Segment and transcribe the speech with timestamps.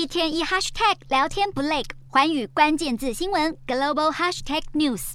[0.00, 5.12] 一天一 hashtag 聊天不累，寰宇关键字新闻 global hashtag news。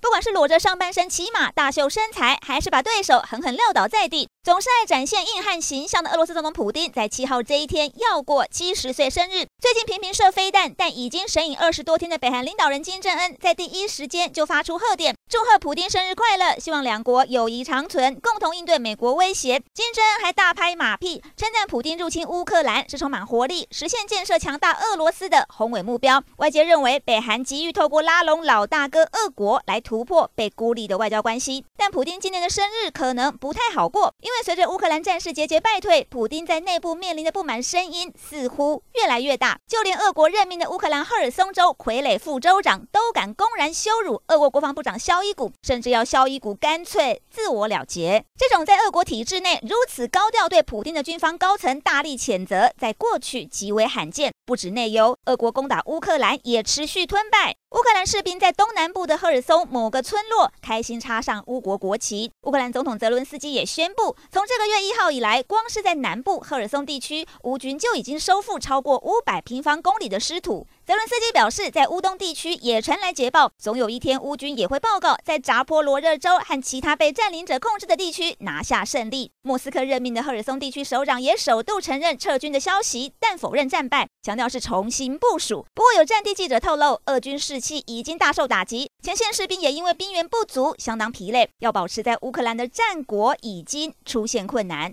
[0.00, 9.44] 不管是裸着上半身骑马大秀身材，还是把对手狠狠撂倒在地，总是爱展现硬汉形象的俄罗斯总统普丁，在七号这一天要过七十岁生日。
[9.60, 19.62] 最近频频射飞弹，但已经神隐二十多天的北韩领导人金正恩，在第一时间就发出贺电，祝贺普丁生日快乐，希望两国友谊长存，共同应对美国威胁。
[19.74, 26.24] 金正恩还大拍马屁，称赞普丁入侵乌克兰是充满活力，实现建设强大俄罗斯的宏伟目标。
[26.38, 39.58] 外界认为，北韩急于透过拉拢老大哥俄国来突破被孤立的外交关系，但普丁今年的生日可能不太好过，因因为随着乌克兰战事节节败退，普丁在内部面临的不满声音似乎越来越大。
[39.66, 48.24] 就连俄国任命的乌克兰赫尔松州傀儡副州长都敢公然羞辱俄国国防部长肖伊古，甚至要肖伊古干脆自我了结。
[48.38, 54.30] 这种在俄国体制内如此高调对普丁的军方高层大力谴责，在过去极为罕见。
[54.50, 57.54] 不止内忧，俄国攻打乌克兰也持续吞败。
[57.70, 62.32] 乌克兰士兵在东南部的赫尔松某个村落开心插上乌国国旗。
[62.42, 70.66] 乌克兰总统泽伦斯基也宣布，从这个月一号以来，光是在南部赫尔松地区，乌军就已经收复超过五百平方公里的失土。
[70.84, 79.30] 泽伦斯基表示，在乌东地区也传来捷报，总有一天乌军也会报告在扎波罗热州和其他被占领者控制的地区拿下胜利。
[79.42, 85.66] 莫斯科任命的赫尔松地区首长也首度承认撤军的消息，但否认战败，强调是重新部署。
[85.74, 94.88] 不过有战地记者透露，俄军士气已经大受打击，前线士兵也因为兵源不足相当疲累，要保持在乌克兰的战果已经出现困难。